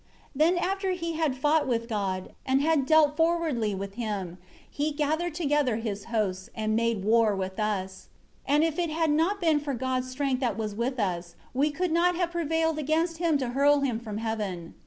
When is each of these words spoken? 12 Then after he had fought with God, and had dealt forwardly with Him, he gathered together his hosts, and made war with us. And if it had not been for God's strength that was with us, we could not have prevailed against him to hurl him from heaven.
12 0.31 0.31
Then 0.35 0.57
after 0.67 0.91
he 0.93 1.13
had 1.13 1.37
fought 1.37 1.67
with 1.67 1.87
God, 1.87 2.33
and 2.43 2.59
had 2.59 2.87
dealt 2.87 3.15
forwardly 3.15 3.75
with 3.75 3.93
Him, 3.93 4.39
he 4.67 4.89
gathered 4.91 5.35
together 5.35 5.75
his 5.75 6.05
hosts, 6.05 6.49
and 6.55 6.75
made 6.75 7.03
war 7.03 7.35
with 7.35 7.59
us. 7.59 8.07
And 8.47 8.63
if 8.63 8.79
it 8.79 8.89
had 8.89 9.11
not 9.11 9.39
been 9.39 9.59
for 9.59 9.75
God's 9.75 10.09
strength 10.09 10.39
that 10.39 10.57
was 10.57 10.73
with 10.73 10.99
us, 10.99 11.35
we 11.53 11.69
could 11.69 11.91
not 11.91 12.15
have 12.15 12.31
prevailed 12.31 12.79
against 12.79 13.17
him 13.19 13.37
to 13.37 13.49
hurl 13.49 13.81
him 13.81 13.99
from 13.99 14.17
heaven. 14.17 14.73